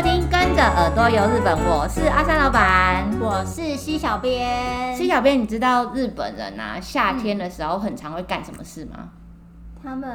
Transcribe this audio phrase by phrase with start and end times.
[0.00, 4.96] 收听，跟着耳朵游日本，我是阿三老板，我是西小编。
[4.96, 8.92] 西小编，你知道日本人啊，夏天的时候很常会干什么事吗？
[8.96, 9.10] 嗯、
[9.82, 10.10] 他们。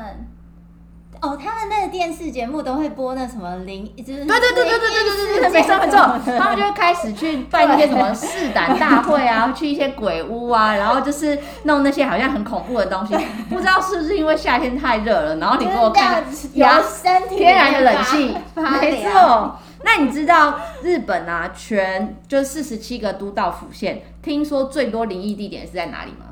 [1.22, 5.98] 哦，他们那个电视节目都会播那什么灵，就是对对对对对对对对，没错没错，
[6.40, 13.16] 他们就会开始去办一些什么试胆大会啊，去一些鬼屋啊，然后就是弄那些好像很恐怖的东西，
[13.50, 16.24] 不知道是不是因为夏天太热了，然后你给我看，
[16.54, 18.36] 有身体天然的冷气，
[18.82, 19.60] 没错。
[19.86, 26.26] 那你知道日本啊，全就四十七个都道府县，听说最多灵异地点是在哪里吗？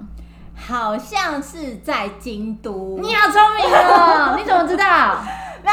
[0.56, 2.98] 好像是在京都。
[3.00, 4.36] 你好聪明哦！
[4.38, 5.18] 你怎么知道？
[5.64, 5.72] 那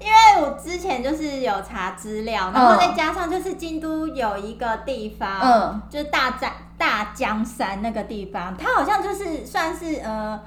[0.00, 10.40] 因为我之前就是有查资料，然后再加上就是京都有一个地方，嗯，就是大江大江山那个地方，它好像就是算是呃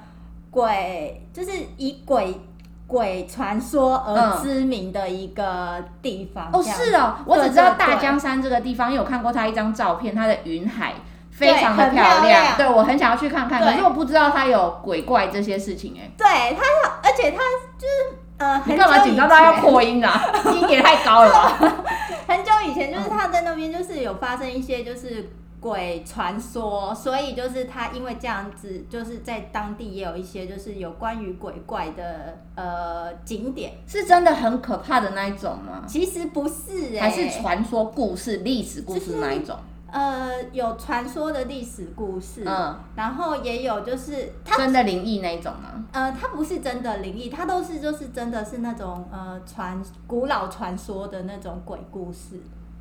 [0.50, 2.40] 鬼，就是以鬼
[2.86, 6.50] 鬼传说而知名的一个地方。
[6.52, 10.94] 哦，是哦，我只知道大江山这个地方，因为我看过他一张照片，它的云海。
[11.36, 16.08] 非常的漂亮，对，我很想要去看看，可是我不知道它有鬼怪这些事情哎。
[16.16, 16.62] 对，它，
[17.02, 17.38] 而且它
[17.76, 20.22] 就是呃，你干嘛紧张到要扩音啊？
[20.54, 21.58] 音也太高了吧。
[22.28, 25.28] 很久以前，就是他在那边就是有发生一些就是
[25.64, 35.82] 鬼传说，所以就是他因为这样子，就是在当地也有一些就是有关于鬼怪的呃景点，是真的很可怕的那一种吗？
[35.88, 39.56] 其实不是，还是传说故事、历史故事那一种。
[39.90, 45.82] 呃，有传说的历史故事，嗯，然后也有就是它真的灵异那一种吗？
[45.92, 52.38] 呃，它不是真的灵异，它都是就是真的是那种呃传古老传说的那种鬼故事。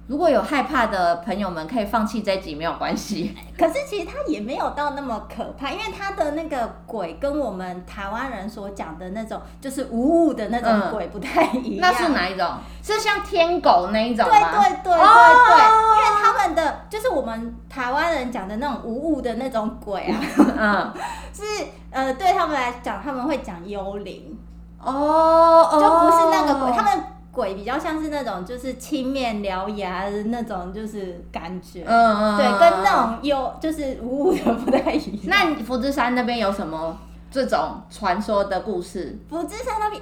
[0.08, 3.34] 如果有害怕的朋友们，可以放弃这集没有关系。
[3.58, 11.80] 可是其实它也没有到那么可怕，因为它的那个鬼跟我们台湾人所讲的那种就是无物的那种鬼不太一样。
[11.80, 12.48] 嗯、那是哪一种？
[12.84, 14.31] 是像天狗那一种吗？
[14.31, 20.20] 对对对对对，哦、因为他们的就是我们台湾人讲的那种无物的那种鬼啊，
[20.59, 20.94] 嗯，
[21.34, 21.44] 是
[21.91, 24.38] 呃对他们来讲，他们会讲幽灵
[24.80, 27.03] 哦，就不是那个鬼，他们。
[27.34, 35.26] 鬼比较像是那种，就是青面獠牙的那种，就是感觉，嗯嗯，对，跟那种有就是无物的不太一样。
[35.26, 36.96] 那你福知山那边有什么
[37.32, 39.18] 这种传说的故事？
[39.28, 40.00] 福知山那边，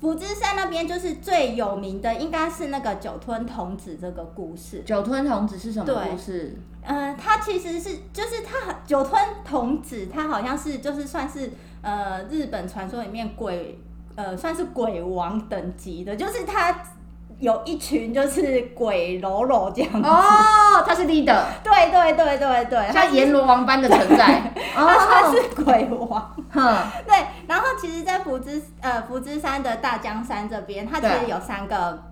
[0.00, 4.82] 福知山那边就是最有名的，应该是那个酒吞童子这个故事。
[4.84, 6.56] 酒吞童子是什么故事？
[6.82, 13.78] 嗯，它、呃、其实是就是它酒吞童子，它好像是就是算是呃日本传说里面鬼。
[14.20, 16.74] 呃，算是鬼王等级的，就是他
[17.38, 20.06] 有一群就是鬼喽喽这样子。
[20.06, 26.76] 哦，他是 leader，对对对对对，像阎罗王般的存在， 他他是鬼王，哼，
[27.06, 27.16] 对，
[27.48, 32.09] 然后其实，在福之呃福之山的大江山这边，它其实有三个。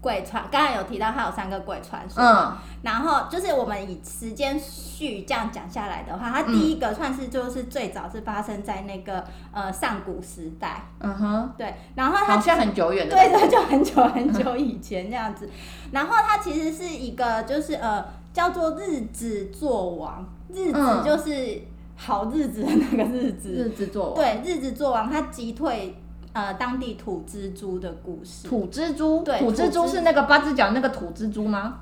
[0.00, 9.22] 鬼船，刚才有提到它有三个鬼传说，嗯，然后就是我们以时间序这样讲下来的话，它第一个算是就是最早是发生在那个
[9.52, 15.50] 呃上古时代，嗯哼，对，然后它好像很久远的，对对，就很久很久以前这样子，
[15.92, 21.60] 然后它其实是一个就是呃叫做日子做王，日子就是
[21.96, 25.99] 好日子的那个日子，日子做王，对，日子做王，他击退。
[26.32, 28.46] 呃，当地土蜘蛛的故事。
[28.48, 31.80] 土蜘蛛，对，土蜘蛛是那个八只脚那个土蜘蛛吗？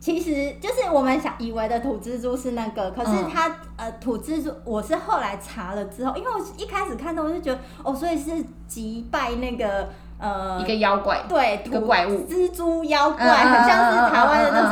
[0.00, 9.88] 其实就是我们想以为的土蜘蛛是那个，可是它、嗯、呃土蜘蛛，我是后来查了之后，因为我一开始看到我就觉得哦，所以是击败那个。
[10.20, 14.67] 呃，一个妖怪，对，一个怪物，蜘蛛妖怪，很像是台湾的那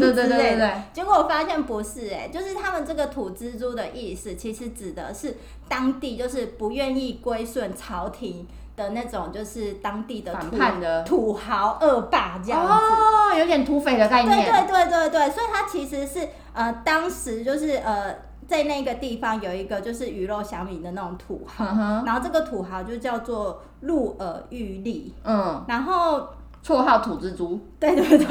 [0.00, 0.82] 种蜘蛛精之类的。
[0.92, 5.36] 结果我发现不是，哎，就是他们这个土蜘蛛的意思，其实指的是
[5.68, 8.46] 当地就是不愿意归顺朝廷
[8.76, 12.72] 的那种，就是当地的反叛的土豪恶霸这样子。
[12.72, 14.36] 哦，有点土匪的概念。
[14.36, 18.14] 对对对对对，所以它其实是呃，当时就是呃。
[18.46, 26.28] 在那个地方有一个就是鱼肉小米的那种土豪，嗯、然后这个土豪就叫做鹿耳玉立，嗯，然后
[26.64, 28.26] 绰号土蜘蛛，对对 对，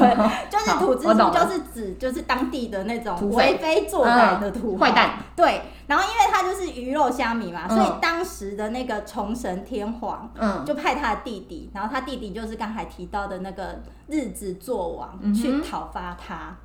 [0.50, 16.56] 就是土蜘蛛就是指就是当地的那种为非作歹的土豪，坏、嗯、蛋，对，然后因为他就是鱼肉虾米嘛，嗯、所以当时的那个虫神天皇，嗯，就派他的弟弟，然后他弟弟就是刚才提到的那个日子作王、嗯、去讨伐他。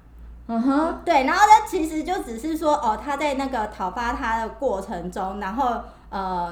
[0.48, 5.80] 嗯哼，对，然后他其实就只是说，哦，他在那个讨伐他的过程中，然后
[6.10, 6.52] 呃，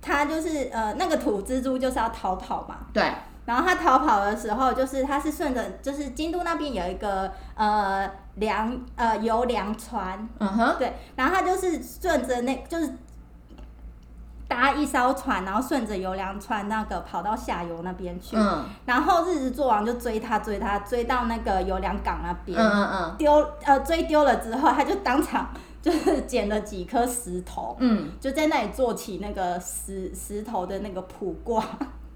[0.00, 2.76] 他就是呃，那个土蜘蛛就是要逃跑嘛。
[2.92, 3.02] 对。
[3.46, 10.28] 然后他逃跑的时候，就是他是顺着，就是京都那边有一个呃粮呃油粮船。
[10.38, 10.74] 嗯哼。
[10.78, 12.92] 对，然后他就是顺着那，就是
[14.48, 18.36] 搭一艘船，然后顺着游梁川那个跑到下游那边去。
[18.36, 18.64] 嗯。
[18.84, 22.58] 然后日之作王就追他，追他，追到那个游梁港那边。
[22.58, 23.14] 嗯嗯嗯。
[23.16, 23.32] 丢
[23.62, 25.50] 呃追丢了之后，他就当场
[25.80, 31.64] 就是捡了几颗石头，嗯，就在那里做起那个石石头的那个卜卦。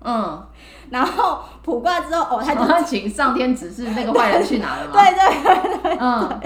[0.05, 0.47] 嗯。
[0.91, 4.93] 然后卜卦之后，哦，他就请上天指示那个坏人去哪了吗？
[4.93, 5.99] 对对对对。
[6.01, 6.41] 嗯。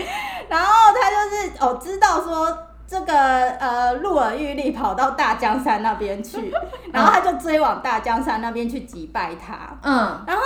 [0.49, 2.59] 然后他就是哦，知道说。
[2.87, 6.53] 这个呃，鹿耳玉立跑到大江山那边去，
[6.93, 9.75] 然后他就追往大江山那边去击败他。
[9.83, 10.43] 嗯，然后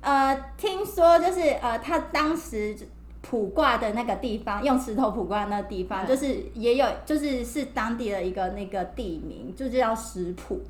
[0.00, 2.76] 呃，听说就是呃，他当时
[3.22, 10.60] 卜卦的那个地方，用石头卜卦那个地方，嗯、就是也有，就是是当地的一个那个地名，就叫石浦。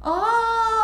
[0.00, 0.24] 哦，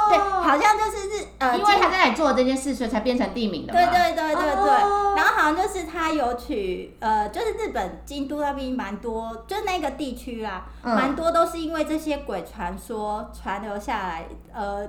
[0.08, 3.72] 对，好像就是日呃，因为他在那里做了这件事，所以才变成地名的。
[3.72, 14.88] 对对对对对，哦、然后好像就是他有取呃，就是日本京都那边蛮多，就是那个地区啦，蛮、嗯、多都是因为这些鬼传说传留下来，呃。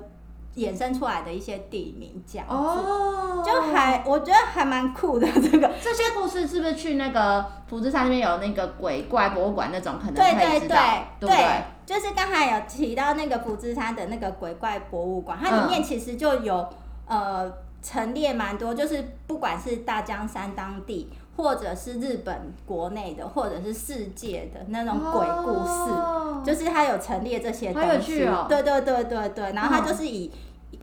[0.55, 5.27] 衍生出来的一些地名，这样子，oh, 就还我觉得还蛮酷的。
[5.33, 10.75] 这个这些故事是不是去那个福知山那边有那个鬼怪博物馆那种可能可以知道？
[11.19, 16.67] 对对对，对，就是刚才有提到那个福知山的那个鬼怪博物馆，它里面其实就有、
[17.07, 28.27] 嗯、呃陈列蛮多，就是不管是大江山当地，或者是日本国内的，或者是世界的那种鬼故事，oh, 就是它有陈列这些东西。
[28.49, 30.29] 对对对对对，然后它就是以。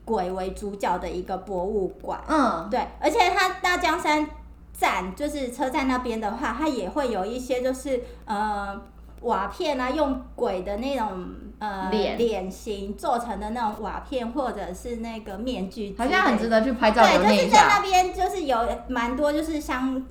[0.03, 4.25] 鬼为主角的一个博物馆，嗯，对，而且它大江山
[4.73, 8.81] 站就是车站那边的话，它也会有一些就是呃
[9.21, 11.27] 瓦片啊，用鬼的那种
[11.59, 17.01] 呃脸脸型做成的那种瓦片，或者是那个面具，好像很值得去拍照。
[17.03, 18.57] 对，就是在那边就是有
[18.87, 20.05] 蛮多就是像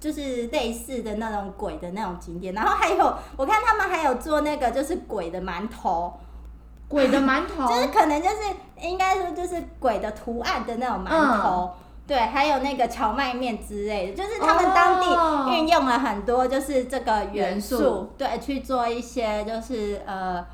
[0.00, 6.12] 就是类似的那种鬼的那种景点，然后还有我看他们还有做那个就是鬼的馒头。
[6.88, 8.36] 鬼的馒头， 就是可能就是
[8.82, 11.08] 应该说就是鬼的图案的那种馒
[11.40, 11.72] 头，嗯、
[12.06, 18.12] 对，还有那个荞麦面之类的，就是他们当地运用了很多就是这个元素，元素。
[18.18, 20.44] 对，去做一些就是呃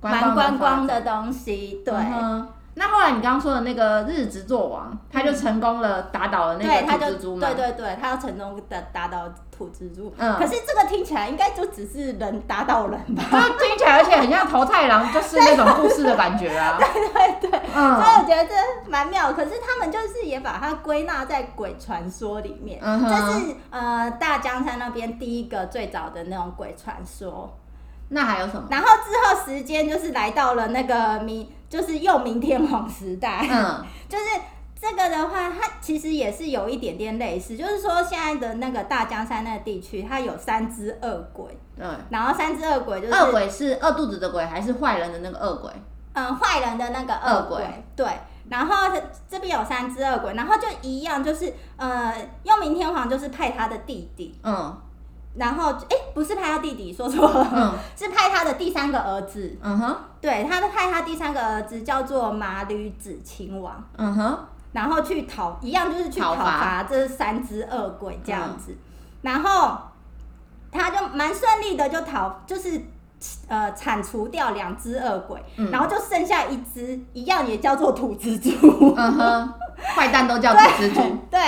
[0.00, 1.92] 蛮观光的东西，对。
[1.92, 7.46] 嗯那后来你刚刚说的那个日直作王，他就成功了打倒了那个土蜘蛛吗？
[7.46, 10.10] 对对对，他要成功的打倒土蜘蛛。
[10.16, 10.36] 嗯。
[10.36, 13.22] 可是这个听起来应该就只是人打倒人吧？
[13.30, 16.78] 就听起来而且很像桃太郎，就是那种故事的感觉啊。
[16.80, 16.88] 对
[17.40, 17.60] 对对。
[17.74, 17.96] 嗯。
[17.96, 18.54] 所以我觉得这
[18.90, 22.78] 蛮妙，可是他们就是也把它归纳在鬼传说里面。
[22.82, 23.10] 嗯哼。
[23.10, 27.54] 这是呃大江山那边第一个最早的那种鬼传说。
[28.14, 28.66] 那还有什么？
[28.70, 33.48] 然后之后时间就是来到了那个明，就是又明天皇时代。
[33.50, 34.24] 嗯， 就是
[34.78, 41.46] 这个的话，它其实也是有一点点类似，就是说现在的那个大江山那个地区，它有三只恶鬼。
[41.74, 41.86] 对。
[42.10, 43.14] 然后三只恶鬼就是。
[43.14, 45.70] 恶鬼是饿肚子的鬼，还是坏人的那个恶鬼？
[46.12, 47.56] 嗯，坏人的那个恶鬼。
[47.56, 48.06] 鬼对。
[48.50, 48.94] 然后
[49.26, 54.38] 这边有三只恶鬼，然后就一样，就是呃，又明天皇就是派他的弟弟。
[54.42, 54.76] 嗯。
[55.34, 59.56] 然后，哎，不是派他弟弟，说错了，嗯、是派他的第三个儿子。
[59.62, 63.82] 嗯哼，对，他派他第三个儿子叫做麻吕子亲王。
[63.96, 64.38] 嗯哼，
[64.72, 68.72] 然后去讨，一样就是去讨伐这三只恶鬼这样子。
[68.72, 68.78] 嗯、
[69.22, 69.78] 然后
[70.70, 72.80] 他就蛮顺利的，就讨，就是
[73.48, 78.94] 呃铲除掉两只恶鬼，嗯、然后就剩下一只，一样也叫做土蜘蛛。
[78.96, 79.54] 嗯哼。
[79.84, 81.00] 坏蛋都叫 土蜘蛛。
[81.28, 81.40] 对，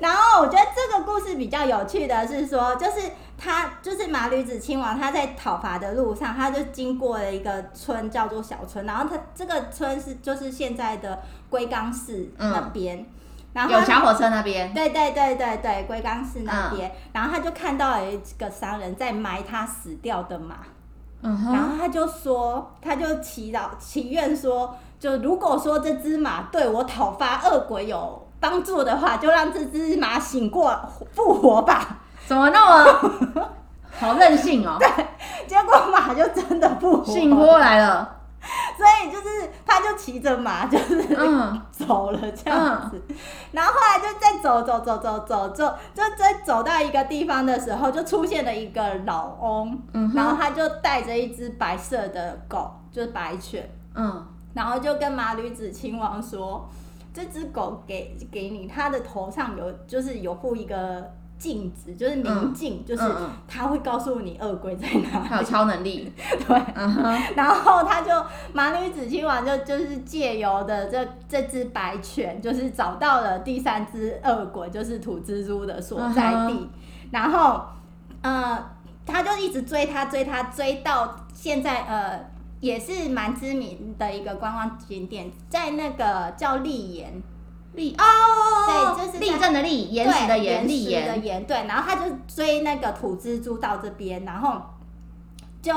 [0.00, 3.00] 然后我觉得这个故事比较有趣的是说，就是
[3.38, 13.06] 他就是麻吕子亲王，他在讨伐的路上，他就经过了一个村叫做小村，然后他这个村是就是现在的龟冈市那边，嗯、
[13.52, 20.56] 然后有小火车那边，对对对对对，龟冈市那边，嗯、然后他就看到了一个商人在埋他死掉的马，
[21.22, 24.76] 嗯哼，然后他就说，他就祈祷祈愿说。
[24.98, 30.74] 就如果说这只马对我讨伐恶鬼有帮助的话，就让这只马醒过
[31.12, 31.98] 复活吧。
[32.26, 33.10] 怎么那么
[33.98, 34.76] 好任性哦？
[34.78, 34.88] 对，
[35.46, 38.15] 结果马就真的复活，醒过来了。
[38.76, 41.02] 所以就是他就骑着马就是
[41.72, 43.16] 走了这样子，嗯、
[43.52, 54.26] 然后后来就再走走走走走走，就再走到一个地方的时候，就出现了一个老翁，嗯、然后他就带着一只白色的狗，就是白犬，嗯。
[54.54, 56.66] 然后就跟马吕子亲王说
[57.12, 63.02] ：“这只狗给给你，它的头上有就是有附一个镜子，就是明镜，嗯、就是
[63.46, 65.26] 他会告诉你恶鬼在哪里。
[65.28, 66.12] 它有超能力，
[66.46, 66.62] 对。
[66.74, 68.10] 嗯、然后他就
[68.52, 76.52] 麻女子亲王就就是借由的这这只白犬，就是找到了第三只恶鬼，就是土蜘蛛的所在地。
[76.52, 76.68] 嗯、
[77.10, 77.64] 然后，
[78.22, 78.70] 呃，
[79.04, 82.20] 他就一直追他，追他，追到现在，呃。”
[82.58, 87.12] 也是蛮知名的一个观光景点，在那个叫立岩。
[87.76, 91.56] 立哦，对，就是立正的立，岩石的岩，立岩的岩，对。
[91.68, 94.60] 然后他就追那个土蜘蛛到这边，然后
[95.62, 95.72] 就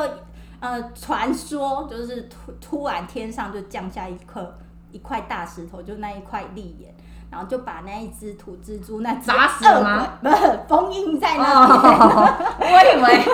[0.59, 4.57] 呃传说就是突突然天上就降下一颗
[4.91, 6.93] 一块大石头，就那一块立岩。
[7.31, 10.07] 然后就把那一只土蜘蛛那砸死了吗？
[10.23, 11.99] 不是封印在那边。
[11.99, 13.25] Oh, 我以为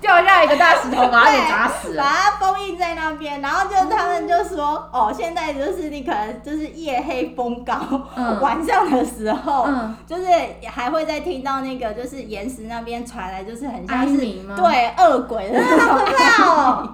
[0.00, 2.02] 掉下一个大石头把它给砸死了。
[2.02, 7.74] 把它封印在那边，然后就他们就说：“哦，现在就是你可能就是夜黑风高，
[8.16, 10.24] 嗯、晚上的时候，嗯、就是
[10.66, 16.93] 还会再听到那个就是岩石那边传来，就是很像是对恶鬼的那种叫声。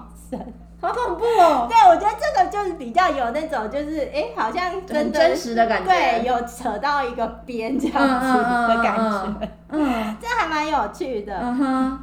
[0.81, 1.67] 好恐怖哦！
[1.69, 11.37] 对，我觉得这个就是比较有那种，就是哎、欸，好像真真实的感觉，对，有扯到一个边这样子的感觉，嗯， 这还蛮有趣的。
[11.39, 11.99] 嗯哼，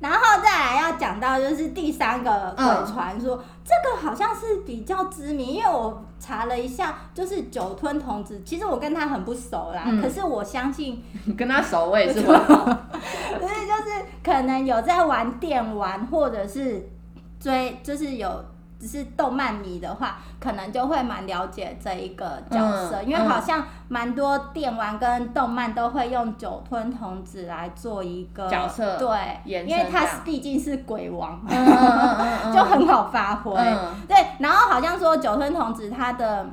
[0.00, 11.00] 然后再来要讲到就是第三个鬼传说，嗯、这个好像是比较知名，因为我查了一下，就是酒吞童子，其实我跟他很不熟啦，嗯、可是我相信
[11.38, 16.90] 跟他熟，我也是 会，所以就是可能有在玩电玩或者是。
[17.44, 18.42] 追就是有
[18.80, 22.58] 只是动漫迷的话，可能就会蛮了解这一个角
[22.88, 31.38] 色，嗯、因为好像蛮多电玩跟动漫都会用酒吞童子来做一个角色，对，因为他毕竟是鬼王，
[32.50, 33.52] 就很好发挥。
[33.54, 36.46] 嗯、对，然后好像说酒吞童子他的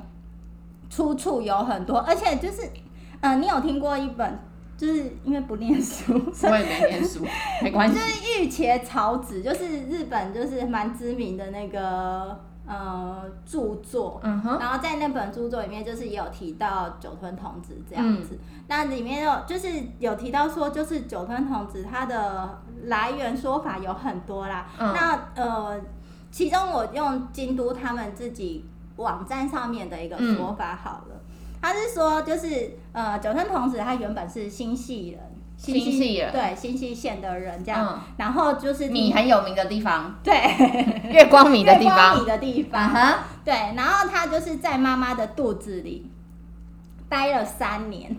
[0.90, 2.66] 出处有很多，而且就是，
[3.22, 4.40] 嗯、呃，你有听过一本？
[4.82, 6.12] 就是因为不念书，
[6.42, 7.24] 我也没念书，
[7.62, 7.94] 没关系。
[7.94, 12.36] 就是御前草子，就是日本就是蛮知名的那个
[12.66, 14.58] 呃著作，嗯哼。
[14.60, 18.30] 然后在那本著作里面，就是也有提到酒吞童子这样子。
[18.32, 19.68] 嗯、那里面有就是
[20.00, 24.66] 有提到说，就是酒吞童子它的来源说法有很多啦。
[24.80, 25.80] 嗯、那呃，
[26.32, 31.10] 其中我用京都他们自己网站上面的一个说法好了。
[31.10, 31.18] 嗯
[31.64, 35.20] 他是说，就是呃，九生童子他原本是新系人，
[35.58, 36.32] 新系人。
[36.32, 40.34] 对新系县的人这样，嗯、然后就是米很有名的地方， 对，
[41.12, 46.12] 月光米的地方，月光米的地方，uh 对，然后他就是在妈妈的肚子里
[47.08, 48.16] 待了三年，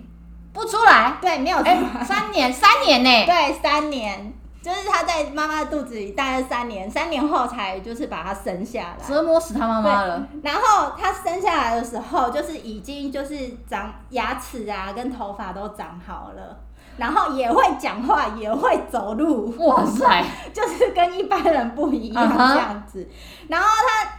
[0.53, 4.33] 不出来，对，没有出来，三年，三年呢，对，三年。
[4.63, 10.25] 就是他在妈妈肚子里待了三年，三年后才就是把他生下来，折磨死他妈妈了。
[10.43, 13.37] 然后他生下来的时候，就是已经就是
[13.69, 16.57] 长牙齿啊，跟头发都长好了，
[16.97, 19.53] 然后也会讲话，也会走路。
[19.59, 23.03] 哇塞， 就是跟一般人不一样这样子。
[23.03, 23.49] Uh huh.
[23.49, 24.13] 然后他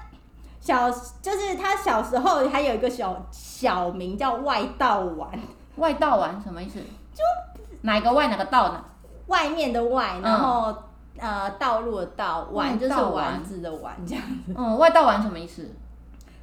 [0.60, 5.30] 小，就是他小时候还有一个小小名叫外道丸。
[5.78, 6.80] 外道丸什么意思？
[7.14, 7.24] 就
[7.82, 8.84] 哪个外哪个道呢？
[9.28, 10.72] 外面的外，然后、
[11.18, 14.54] 嗯、呃，道路的道，丸就是丸子的丸，这样子。
[14.56, 15.70] 嗯，外道丸什么意思？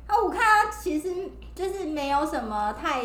[0.07, 1.09] 啊，我看它其实
[1.55, 3.03] 就是没有什么太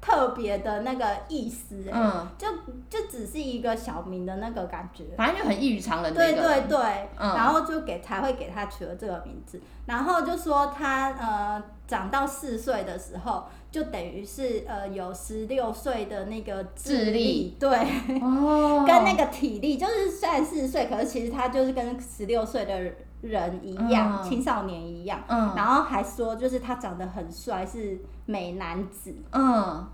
[0.00, 2.48] 特别的那个意思，嗯，就
[2.88, 6.12] 就只是一个小名的那个感觉，反正就很异于常人。
[6.12, 13.44] 对对对，嗯、然后就给才会给他取了这个名字，然后就说他呃长到四岁的时候。
[13.70, 17.68] 就等于是呃有十六岁的那个智力，对，
[18.22, 22.80] 哦， 跟那个体力，就是虽然四十岁，可是其实他就是跟十六岁的
[23.20, 29.86] 人一样，嗯、青少年一样，嗯，然后还说就是他长得很帅，是美男子，嗯，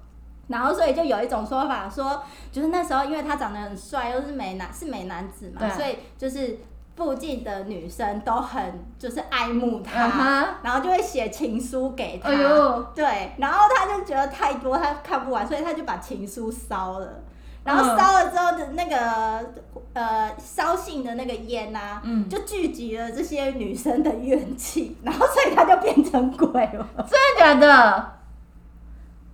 [0.46, 6.58] 然后所以就有一种说法说，就是那时候因为他长得很帅，又是美男是美男子嘛，所以就是。
[6.96, 10.46] 附近的女生都很就是爱慕他，uh huh.
[10.62, 12.28] 然后就会写情书给他。
[12.28, 17.20] 哎呦，对，然后他就觉得太多，他看不完，所以他就把情书烧了。
[17.64, 19.46] 然后烧了之后的那个、uh
[19.94, 26.86] 呃烧信的那个烟呐、啊，嗯，就聚集了这些女生的怨气，然后所以他就变成鬼了。
[26.98, 28.12] 真的假的？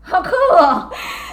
[0.02, 0.90] 好酷哦！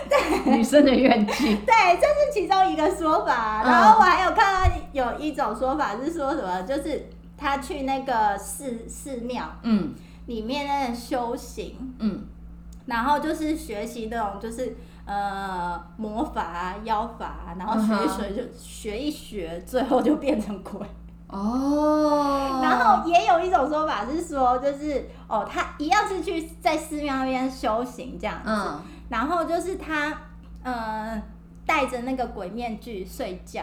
[0.09, 1.55] 对，女生的怨气。
[1.65, 3.63] 对，这是其中一个说法。
[3.63, 9.95] 然后我还有看到有一种说法是说什么，就是他去那个寺寺庙，嗯，
[10.27, 12.25] 里面那修行，嗯，
[12.85, 20.85] 然后就是学习那种就是呃魔法啊、妖法啊，然后学一学就学一学，最后就变成鬼。
[21.27, 30.17] 哦，然后也有一种说法是说，就是哦，他一样是去在寺庙那边修行这样子，嗯、然后就是他
[30.63, 31.21] 呃
[31.65, 33.61] 戴着那个鬼面具睡觉，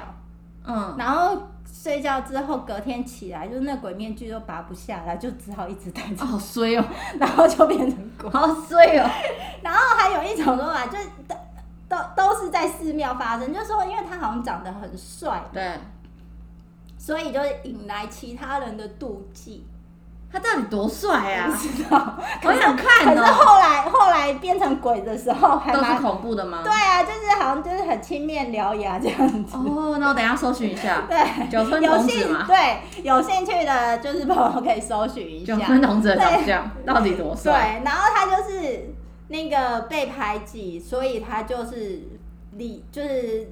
[0.64, 6.84] 嗯，然后睡觉之后隔天起来，就是那鬼面具都拔不下来，就只好一直戴着，好衰哦，
[7.18, 9.10] 然后就变成鬼，好衰哦。
[9.64, 11.34] 然后还有一种说法，就是都
[11.88, 15.78] 都都是在寺庙发生，就是说因为他好像长得很帅，对。
[17.04, 19.62] 所以就引来其他人的妒忌，
[20.32, 21.50] 他到底多帅啊？
[21.50, 23.14] 不知道， 我想看哦。
[23.14, 26.62] 可是后来后来变成鬼的时候，还都是恐怖的吗？
[26.64, 29.54] 对啊，就是好像就是很青面獠牙这样子。
[29.54, 31.02] 哦，那我等下搜寻一下。
[31.06, 32.46] 对，九分童子嘛。
[32.46, 35.54] 对，有兴趣的就是朋友可以搜寻一下。
[35.54, 37.82] 九分童子的长相到底多帅？
[37.82, 38.94] 对，然后他就是
[39.28, 42.02] 那个被排挤，所以他就是
[42.52, 43.46] 理就是。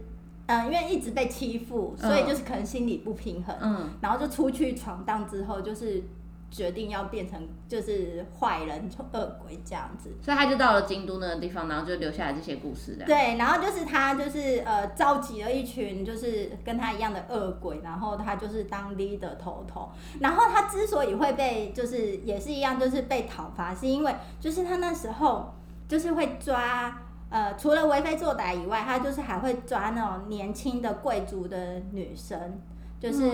[0.53, 6.03] 嗯，因为一直被欺负，所以就是可能心理不平衡，嗯，然后就出去闯荡之后，就是
[6.51, 12.99] 决定要变成就是坏人、恶鬼这样子，所以他就到了京都那个地方，然后就留下来这些故事。
[13.07, 19.89] 对，然后就是他就是呃召集了一群就是跟他一样的恶鬼，然后他就是当 leader 头头，
[20.21, 25.55] 然后他之所以会被就是也是一样就是被讨伐，是因为就是他那时候
[25.89, 26.99] 就是会抓。
[27.33, 32.61] 呃，除了为非作歹以外，他就是还会抓那种年轻的贵族的女生，
[33.01, 33.33] 就是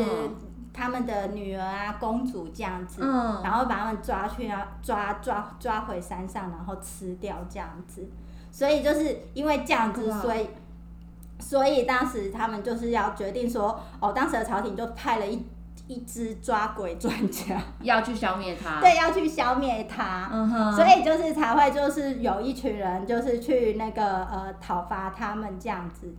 [0.72, 8.08] 他们的女儿啊、公主这样子，嗯、然后把他们抓去啊，抓抓抓回山上，然后吃掉这样子。
[8.52, 10.48] 所以就是因为这样子，所以
[11.40, 15.44] 所以当时他们就是要决定说，哦，当时的朝廷就派了一。
[15.88, 17.60] 一只抓鬼专家。
[17.82, 26.14] 要去消灭他，对，要去消灭他，嗯哼，所以就是才会就是有一群人就是去那个呃讨伐他们这样子，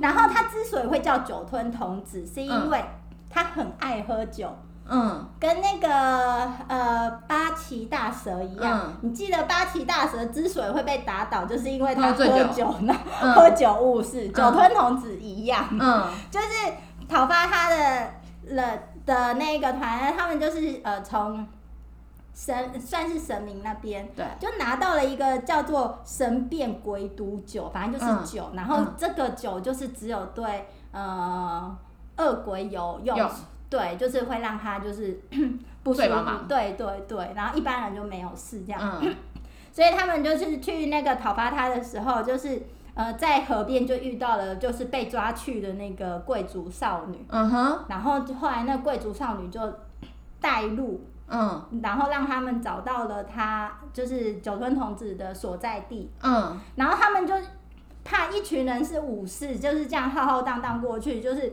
[0.00, 2.84] 然后他之所以会叫酒吞童子，是因为
[3.28, 4.56] 他很爱喝酒，
[4.88, 12.72] 嗯，跟那个呃八岐大蛇一样，你记得八岐大蛇之所以会被打倒，就是因为他喝酒。
[12.80, 12.94] 呢，
[13.34, 16.46] 喝酒误事，酒吞童子一样，嗯，就是
[17.08, 18.10] 讨伐他的
[18.44, 18.82] 人。
[19.06, 21.46] 的那个团，他们就是呃从
[22.34, 31.76] 神算是神明那边，对，就拿到了一个叫做神变鬼毒酒，反正就是酒，嗯、然后这个酒就是只有对呃
[32.18, 33.30] 恶鬼有用，有
[33.68, 35.20] 对，就是会让他就是
[35.82, 39.14] 不舒服，对对对，然后一般人就没有事这样，嗯、
[39.72, 42.62] 所以他们就是去那个讨伐他的时候，就是。
[42.94, 47.24] 呃，在河边就遇到了，就是被抓去的那个贵族少女。
[47.28, 47.78] 嗯哼。
[47.88, 49.60] 然后后来那贵族少女就
[50.40, 56.10] 带路，嗯，然后让他们找到了他，就是九吞童子的所在地。
[56.22, 56.58] 嗯。
[56.74, 57.34] 然后他们就
[58.04, 61.52] 怕一群人是武士，就是这样浩浩荡荡过去，就是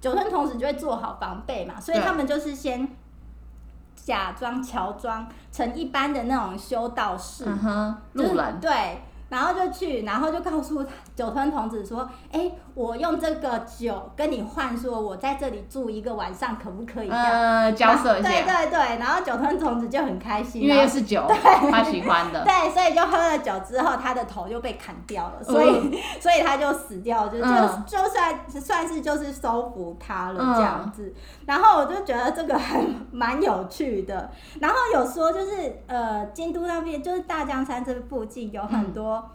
[0.00, 2.88] 九吞童子就会做好防备嘛，所以他们就是先
[3.94, 7.44] 假装乔装成一般的那种修道士。
[7.46, 7.96] 嗯哼。
[8.14, 8.58] 路人。
[8.60, 9.02] 对。
[9.28, 18.28] 然后就去，然后就告诉他酒吞童子说：“哎，我用这个酒跟你换，说我在这里住一个晚上，可不可以？”呃，交涉一下。
[18.28, 21.36] 对对对，然后酒吞童子就很开心，因为是酒，对
[21.72, 22.44] 他喜欢的。
[22.44, 31.12] 对，所以就喝了酒之后，他的头就被砍掉了，所以、嗯、 所以他就死掉了，就就、嗯、就算算是就是收服他了这样子。
[31.16, 34.30] 嗯、然后我就觉得这个还蛮有趣的。
[34.60, 39.28] 然后有说就是呃，京都那边就是大江山这附近有很多。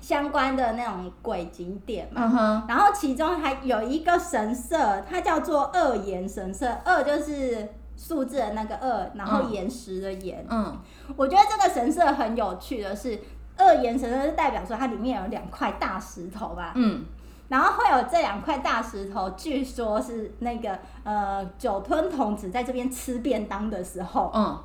[0.00, 2.68] 相关的那种鬼景点嘛，uh.
[2.68, 10.46] 然后其中还有一个神社，它叫做二岩神社，二就是数字的那个二，然后岩石的岩。
[10.48, 11.14] 嗯、uh，huh.
[11.16, 13.20] 我觉得这个神社很有趣的是，
[13.56, 16.72] 二岩神社是代表说它里面有两块大石头吧。
[16.76, 17.04] 嗯，
[17.48, 24.58] 然后会有这两块大石头，据说是那个呃酒吞童子在这边吃便当的时候，嗯、uh，huh.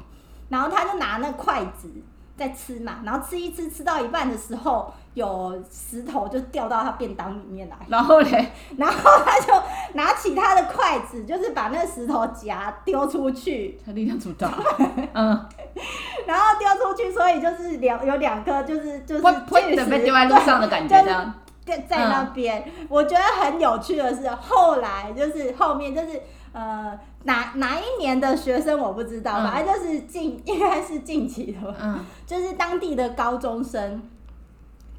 [0.50, 1.91] 然后他就拿那筷子。
[2.36, 7.76] 在吃嘛，然后吃一吃，吃到一半的时候，有石头就掉到他便当里面来。
[7.88, 9.54] 然后嘞，然后他就
[9.93, 13.80] 拿起他的筷子，就是把那石头夹丢出去。
[13.86, 14.52] 他力量这么大，
[15.13, 15.48] 嗯。
[16.26, 21.34] 然后丢出去，所以就是两有两颗，就是就是巨石被丢在路上的感觉，这样。
[21.65, 26.98] 在在那边，嗯、我觉得很有趣的是，后来就是后面就是呃。
[27.24, 31.76] 哪哪一年的学生我不知道，嗯、反正就是近，应该是近期的吧。
[31.82, 34.02] 嗯， 就是当地的高中生，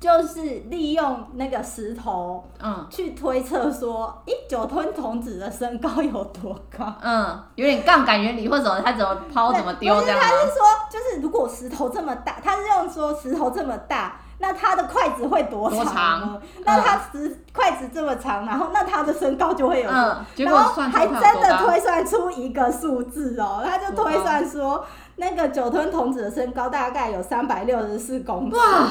[0.00, 6.94] 就是利用那个石头，嗯，去推测说，咦、欸，酒吞童子的身高有多高？
[7.02, 10.18] 嗯，有点杠杆原理，或者他怎么抛怎么丢这样。
[10.18, 14.20] 他是说，就是如果石头这么大，他是用说石头这么大。
[14.38, 15.90] 那他的筷子会多长呢？
[15.92, 16.42] 长？
[16.64, 24.84] 那他石筷子这么长，然后那他的身高就会有，嗯、然后还真的推算出一个数字哦，他就推算说
[25.16, 28.88] 那个酒吞童子的身高大概有三百六十四公分，哇！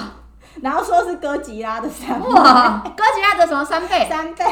[0.61, 4.07] 然后说是哥吉拉的三倍，哇，哥吉拉的什么三倍？
[4.09, 4.45] 三倍，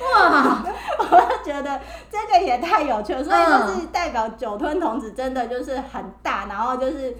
[0.00, 0.62] 哇，
[0.98, 1.80] 我就觉得
[2.10, 7.16] 这个也太有趣了，所以就是代表酒吞童子真的就是很大，然后就是。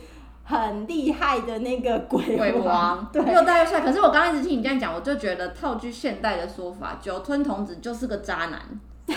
[0.50, 3.80] 很厉害的那个鬼王，鬼王对，又大又帅。
[3.80, 8.60] 可是我刚刚一直听你这样讲，我就觉得套句现代的说法，酒吞童子就是个渣男。
[9.10, 9.14] 是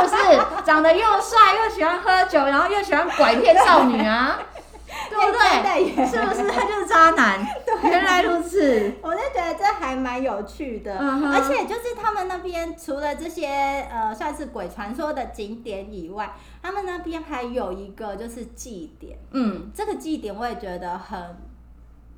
[0.00, 4.38] 不是长得又帅又喜欢喝酒，然后又喜欢拐骗少女啊？
[4.86, 6.06] 对 不对？
[6.06, 7.44] 是不是他就是渣男？
[7.64, 8.92] 对，原来如此。
[9.02, 13.46] 我就觉得这还蛮有趣的，而且就是他们那边除了这些
[13.90, 19.18] 呃算是鬼传说的景点以外，他们那边还有一个就是祭典。
[19.32, 21.18] 嗯，这个祭典我也觉得很。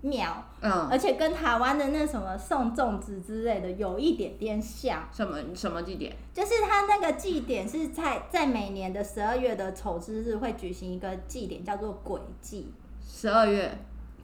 [0.06, 5.08] 庙，嗯，而且跟台湾的那什么送粽子之类的有一点点像。
[5.12, 6.14] 什么什么祭典？
[6.32, 12.72] 就是他那个祭典是在在每年的十二月的丑之日会举行一个祭典，叫做鬼祭。
[13.06, 13.76] 十二月。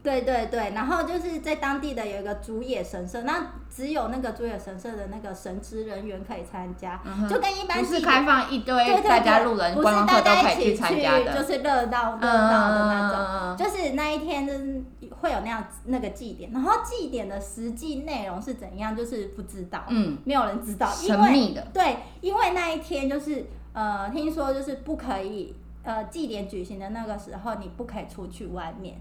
[0.03, 14.83] 对对对，然后就是在当地的有一个竹野神社，那只有那个竹野神社的那个神职人员可以参加，嗯、就跟一般不是开放一堆大家路人观光客都可以去参加的，就是热闹热闹的那种，嗯、就是那一天就是
[15.21, 28.97] 会有那样那个祭典，然后祭典的实际内容是怎样，就是不知道，嗯，没有人知道，因为神秘的，对，因为那一天就是呃，听说就是不可以呃，祭典举行的那个时候，你不可以出去外面。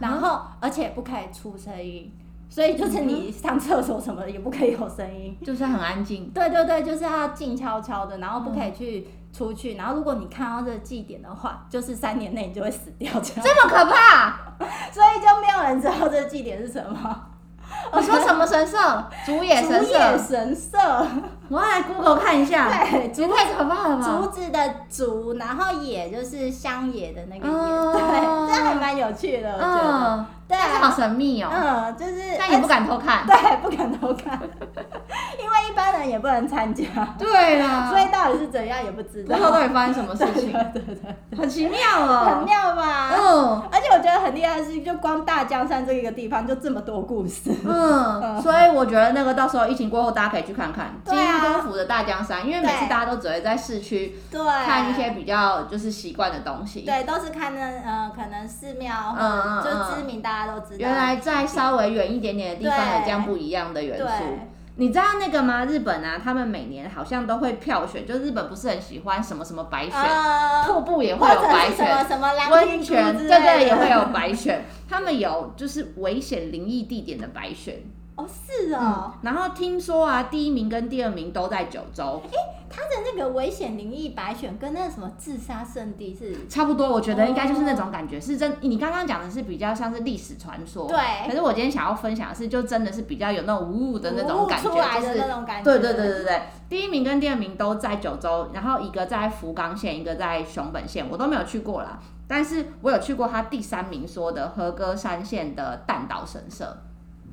[0.00, 2.12] 然后，而且不可以出声音，
[2.48, 6.30] 所以就是你上厕所什么的也不可以有声音，就是很安静。
[6.30, 9.74] 对对对，就是要静悄悄的，然后不可以去出去。
[9.74, 13.42] 然后如果你看到这个祭典的话，就是三年内你就会死掉，这样。
[13.44, 14.56] 这么可怕，
[14.90, 17.26] 所以就没有人知道这个祭典是什么。
[17.92, 18.76] 我说什么神社？
[19.26, 19.86] 竹野神社。
[19.86, 20.78] 竹野神社。
[21.48, 22.68] 我要来 Google 看一下。
[22.68, 24.02] 对，竹太可怕了吧？
[24.02, 27.54] 竹子的竹，然后野就是乡野的那个野。
[27.54, 29.90] 哦、对，这还蛮有趣的，我觉得。
[29.90, 31.50] 哦对啊，好神秘哦。
[31.52, 33.24] 嗯，就是，但也不敢偷看。
[33.28, 34.40] 对，不敢偷看，
[35.38, 36.84] 因为一般人也不能参加。
[37.18, 37.90] 对啊。
[37.92, 39.36] 所以到底是怎样也不知道。
[39.36, 40.52] 最后到底发生什么事情？
[40.72, 42.24] 对对对，很奇妙哦。
[42.30, 43.10] 很妙吧？
[43.14, 43.62] 嗯。
[43.70, 47.52] 而且我觉得很厉害的是，就光大江山这一个地方就这么多故事。
[47.66, 48.40] 嗯。
[48.40, 56.80] 所以我觉得那个到时候疫情过后，大家可以去看看金东府的大江山，因为每次大家都只会在市区对看一些比较就是习惯的东西。
[56.80, 59.18] 对，都是看那呃可能寺庙或
[59.62, 60.37] 者，就知名大。
[60.78, 64.24] 原来在稍微远一点点的地方有这样不一样的元素，
[64.76, 65.64] 你知道那个吗？
[65.64, 74.64] 日本啊，他们每年好像都会票选，就日本不是很喜欢什么什么白选，呃、瀑布也会有白选，什么温泉，对对，也会有白选。
[74.88, 77.82] 他们有就是危险灵异地点的白选。
[78.18, 79.12] 哦，是哦。
[79.22, 82.20] 然后听说啊，第一名跟第二名都在九州。
[82.24, 88.56] 哎、欸，他的那个危险灵异百选跟那个什么自杀圣地是差不多，我觉得应该就是那种感觉，哦、是真。
[88.60, 90.98] 你刚刚讲的是比较像是历史传说，对。
[91.28, 95.64] 可是我今天想要分享的是，就真的是比较有那种呜呜的那种感觉，出来的那种感觉。
[95.64, 102.00] 对对对对对，第一名跟第二名都在九州，然后一个在福冈县，一个在熊本县，我都没有去过啦。
[102.26, 106.76] 但是我有去过他第三名说的和歌山县的蛋岛神社。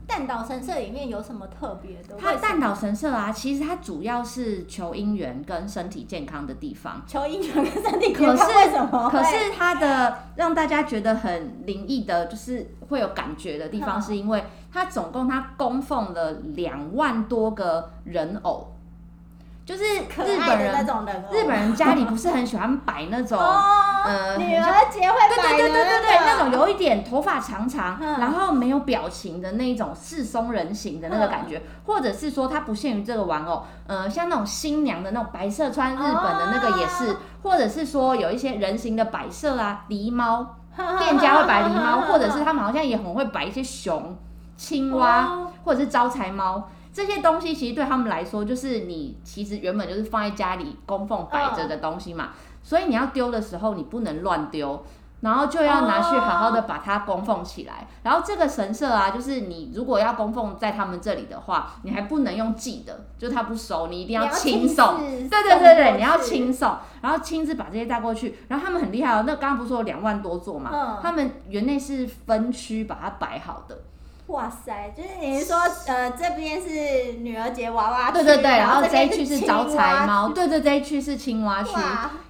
[0.08, 2.16] 蛋岛神社里面有什么特别的？
[2.18, 7.02] 它蛋岛神社啊，其实它主要是求姻缘跟身体健康的地方。
[7.08, 9.10] 求姻缘跟身体健康，可是为什么？
[9.10, 18.75] 可是它的让大家觉得很灵异的，就是会有感觉的地方，是因为它总共它供奉了两万多个人偶。
[19.66, 20.86] 就是日本人，
[21.32, 23.36] 日本人家里不是很喜欢摆那种，
[24.06, 26.52] 呃，女儿节会摆的，对对对对对，那种。
[26.52, 40.56] 有一点头发长长，然后没有表情的那种世松人形的那个感觉，或者是说它不限于这个玩偶，呃，像那种新娘的那种白色穿日本的那个也是， 或者是说有一些人形的摆设啊，狸猫，
[41.00, 44.16] 店家会摆狸猫，或者是他们好像也很会摆一些熊、
[44.56, 45.28] 青蛙，
[45.64, 46.70] 或者是招财猫。
[46.96, 52.30] 这些东西其实对他们来说，就是你其实原本就是放在家里供奉摆着的东西嘛，
[52.64, 54.82] 所以你要丢的时候，你不能乱丢，
[55.20, 57.86] 然后就要拿去好好的把它供奉起来。
[58.02, 64.98] 然后这个神社啊，就是你如果要供奉在他们这里的话，你还不能用寄的，就他不收，你一定要亲送。
[64.98, 68.38] 对对对对，你要亲送，然后亲自把这些带过去。
[68.48, 71.00] 然后他们很厉害哦，那刚刚不是说有两万多座嘛？
[71.04, 73.78] 他们园内是分区把它摆好的。
[74.28, 81.70] 哇塞，就是你是说，呃，这边是女儿节娃娃区，对对对，然后这一区是招财猫，对对，这一区是青蛙区。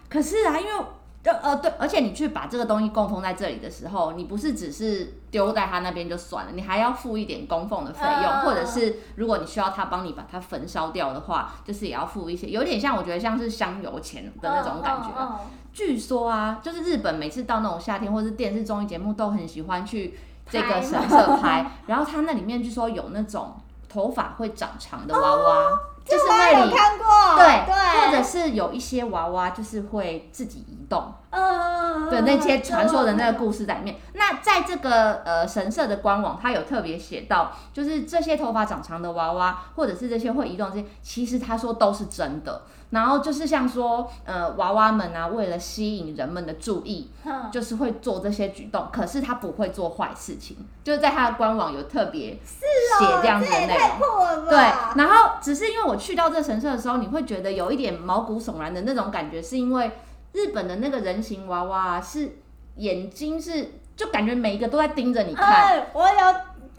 [0.09, 0.85] 可是啊，因为，
[1.23, 15.07] 呃呃，对，而且你去把这个东西供奉在这里的时候，你不是只是丢在他那边就算了，你还要付一点供奉的费用，呃、或者是如果你需要他帮你把它焚烧掉的话，就是也要付一些，有点像我觉得像是香油钱的那种感觉。
[15.15, 15.39] 呃呃呃、
[15.71, 20.13] 据说啊，就是日本每次到那种夏天或是电视综艺节目都很喜欢去。
[20.49, 23.55] 这个神社拍， 然后它那里面据说有那种
[23.89, 33.97] 头发会长长的娃娃，就是那里看过，对对，或者是有一些娃娃就是会自己移动，嗯，对，那些传说的那个故事在里面。
[34.13, 42.61] 那在这个呃神社的官网，它有特别写到，就是这些头发长长的娃娃，或者是这些会移动这些，其实他说都是真的。
[42.91, 54.45] 然后就是像说，呃，娃娃们啊，为了吸引人们的注意，嗯、就是会做这些举动，可是他不会做坏事情，就是在他的官网有特别写这样子的内容。
[54.45, 54.57] 对，
[54.95, 59.91] 然后只是因为我去到这神社的时候，你会觉得有一点毛骨悚然的那种感觉，是因为
[60.35, 62.37] 日本的那个人形娃娃是
[62.75, 65.79] 眼睛是，就感觉每一个都在盯着你看。
[65.79, 66.35] 嗯、我有。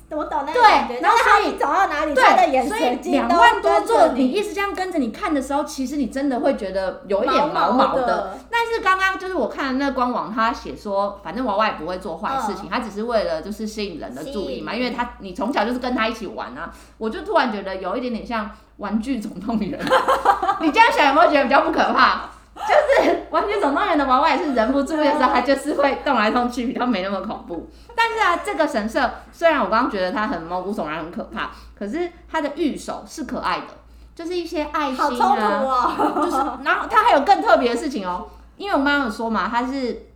[0.09, 8.39] 我懂那个感觉，然后所以你走到哪里，他的眼神两万多座，你一直这样跟着你看的时候，其实你真的会觉得有一点毛毛的。
[8.49, 19.77] 但是刚刚就是我看的那个官网，他写说，反正娃娃也不会做坏事情，他、嗯、只是为了就是吸引人的注意嘛，因为他你从小就是跟他一起玩啊，我就突然觉得有一点点像玩具总动员。
[20.63, 22.31] 你这样想有没有觉得比较不可怕？
[22.57, 27.69] 就是玩具总动员的娃娃也是人不注意的时候，它就是会动来动去，比较没那么恐怖。
[27.95, 33.67] 但是啊，这个神社虽然我刚刚觉得它很毛骨悚然、很可怕，可是它的御手是可爱的，
[34.15, 40.07] 就是一些爱心啊，哦、就是然后它还有更特别的事情哦，因为我妈妈有说嘛，它是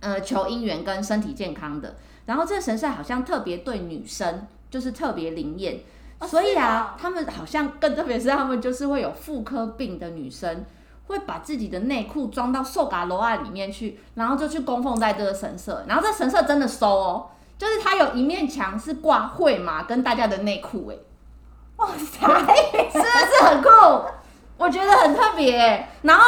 [0.00, 1.94] 呃求姻缘跟身体健康的，
[2.26, 5.78] 然后这个神社好像特别对女生就是特别灵验，
[6.18, 10.64] 哦、所以啊，他们好像更特别是他们就是会有妇科病的女生。
[11.06, 17.26] 会把自己的内裤装到寿嘎罗啊里面去，然后就去供奉在这个神社，然后这神社真的收哦，
[17.58, 20.96] 就是它有一面墙是挂绘嘛跟大家的内裤，哎，
[21.76, 22.26] 哇塞，
[22.90, 23.68] 是不是很酷？
[24.58, 26.22] 我觉得很特别，然后。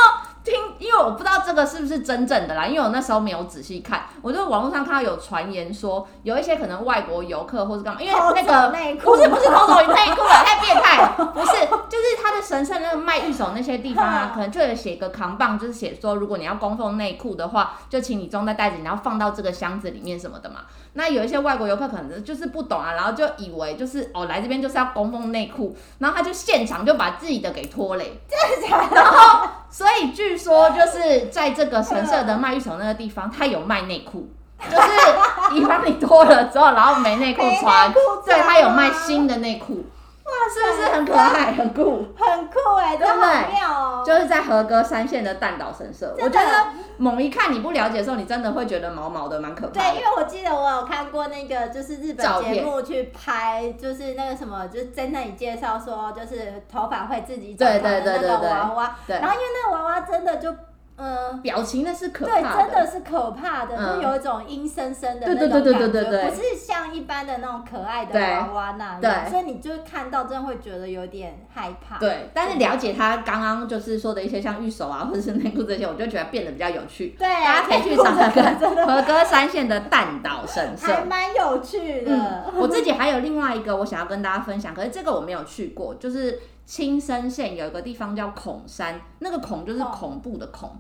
[0.49, 11.53] 听，因为我不知道这个是不是真正的啦，因为我那时候没有仔细看，我就网络上看到有传言说，有一些可能外国游客或是干嘛，因为那个内裤不是不是偷走内裤了，太变态了， 不是，
[11.89, 20.61] 就是他的神圣那个卖玉手那些地方啊， 可能就有写个扛棒，就是写说，如果你要供奉内裤的话，就请你装在袋子里，然后放到这个箱子里面什么的嘛。
[20.95, 28.97] 那有一些外国游客可能就是不懂啊，然后就以为就是哦来这边就是要供奉内裤，然后他就现场就把自己的给脱嘞，真的假的？
[28.97, 34.29] 然后所以据说就是在这个神社的卖浴球那个地方，他有卖内裤，
[34.71, 37.93] 就是以防你脱了之后，然后没内裤穿，
[38.25, 39.85] 对，他有卖新的内裤。
[40.29, 44.03] 哇，是不是很可爱、很酷、很酷哎、欸，真的很妙哦！
[44.05, 46.67] 就是在和歌山县的蛋岛神社，我觉得
[46.99, 49.81] 猛一看你不了解的时候，你真的会觉得毛毛的，蛮可怕的。
[49.81, 58.97] 对，因为我记得我有看过那个，就是日本节目去拍，就是那个什么，就是在那里介绍说，就是头发会自己长的那个娃娃。
[59.07, 60.55] 对，然后因为那个娃娃真的就。
[60.99, 71.99] 嗯，表情那是可怕的，对，真的是可怕的，就有一种阴森森的那种感觉，不是像一般的那种可爱的娃娃那样，所以你就看到真的会觉得有点害怕。
[71.99, 77.15] 对，但是了解他刚刚就是说的一些像玉手啊， 或者是内裤这些，我就觉得变得比较有趣。
[77.19, 82.53] 对，大家可以去尝尝看和歌山县的蛋岛神社，还蛮有趣的。
[82.57, 90.77] 我自己还有另外一个我想要跟大家分享，可是这个我没有去过，就是青森县有一个地方叫恐山，那个恐就是恐怖的恐。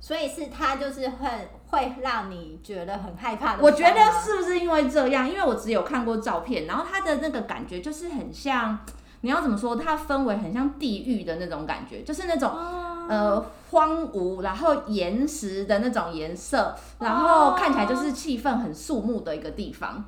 [0.00, 1.28] 所以是它就是会
[1.66, 3.62] 会让你觉得很害怕的。
[3.62, 5.28] 我觉得是不是因为这样？
[5.28, 8.78] 因为我只有看过照片，然后它的那个感觉就是很像，
[9.20, 9.76] 你要怎么说？
[9.76, 20.02] 它氛围很像地狱的那种感觉，就是那种、哦、呃荒芜，然后岩石的那种颜色，然后看起来就是气氛很肃穆的一个地方。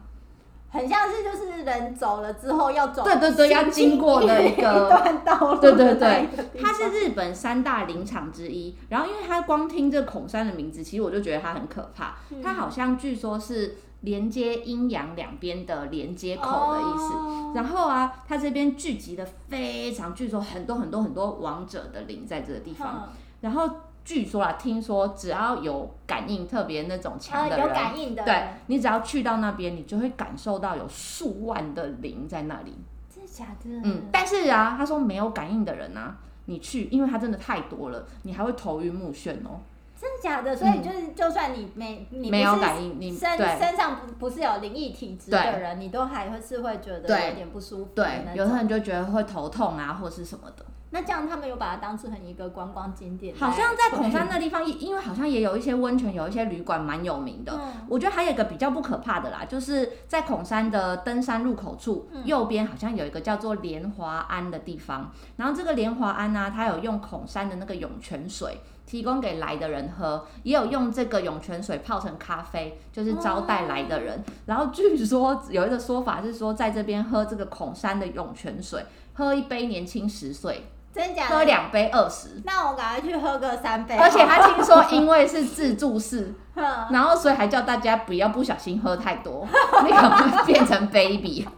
[0.69, 5.61] 很像是就是人走了之后要走，对对对，要经过的一个一段道路。
[5.61, 6.29] 对对对，
[6.61, 8.77] 它是日本三大林场之一。
[8.89, 12.17] 然后，因为它光听这孔山的名字，其实我就觉得它很可怕。
[12.43, 17.15] 它好像据说是连接阴阳两边的连接口的意思。
[17.55, 23.09] 然后啊，它这边聚集了非常，据说很多很多很多王者的灵在这个地方。
[23.41, 23.71] 然后。
[24.07, 32.73] 据说啦，听说只要有感应特别那种强的人，呃、有感应的，对，你只要去到那边，你就会感受到有数万的灵在那里。
[33.13, 33.69] 真的假的？
[33.83, 39.59] 嗯，但是啊，他说没有感应的人啊，你去，因为他真的太多了，你还会头晕目眩哦。
[40.01, 40.55] 真的假的？
[40.55, 47.91] 所以就是，就算你没、嗯、你没有感应，你身身上不不是有灵异体质的人，你都还会是会觉得有点不舒服。
[47.93, 50.65] 对，有的人就觉得会头痛啊，或是什么的。
[50.91, 53.35] 那这样他们有把它当成一个观光景点？
[53.37, 57.53] 好像在孔山那地方，因为好像也有一些温泉，有一些旅馆蛮有名的。
[57.53, 65.11] 嗯、我觉得还有一个比较不可怕的啦，就是在孔山的登山入口处，嗯、右边好像有一个叫做莲华庵的地方。
[65.37, 74.19] 然后这个莲华庵呢，它有用孔山的那个涌泉水提供给来的人喝，也有用这个涌泉水泡成咖啡，就是招待来的人。
[74.19, 78.87] 哦、然后据说有一个说法是说，在这边喝这个孔山的涌泉水。
[79.19, 80.67] 喝一杯年轻十岁。
[80.97, 81.37] 真假的？
[81.37, 83.95] 喝两杯二十，那我赶快去喝个三杯。
[83.97, 86.35] 而且他听说， 因为是自助式，
[86.91, 89.47] 然后所以还叫大家不要不小心喝太多，
[89.85, 91.47] 你可不可以变成 baby。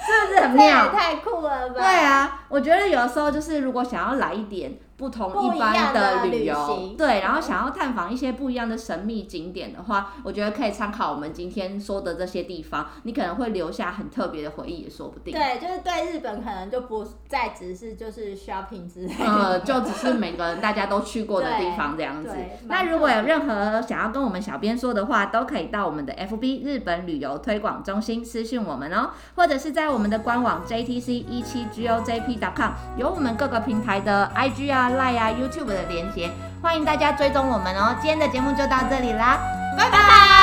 [0.00, 0.88] 是不是很妙？
[0.90, 1.74] 太酷了吧！
[1.76, 4.78] 对啊，我觉得有的时候就是如果想要来一点。
[4.98, 15.32] 不同一般的旅游，对，然后想要探访一些不一样的神秘景点的话，我觉得可以参考我们今天说的这些地方，你可能会留下很特别的回忆，也说不定。
[15.32, 22.34] 对，就是对日本可能就不再只是就是 shopping 之类的，呃，就只是每个人大家都去过的地方这样子。
[22.66, 31.66] 那如果有任何想要跟我们小编说的话，都可以到我们的 FB 日本旅游推广中心私讯我们哦，或者是在我们的官网 JTC 一七
[32.54, 34.90] com，有我们各个平台的 IG 啊。
[34.90, 36.30] Line 啊，YouTube 的连接，
[36.62, 37.94] 欢迎大家追踪我们哦。
[38.00, 39.38] 今天的节目就到这里啦，
[39.76, 40.37] 拜拜。